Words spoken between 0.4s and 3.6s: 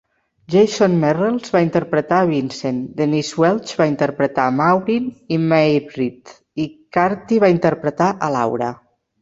Jason Merrells va interpretar a Vincent, Denise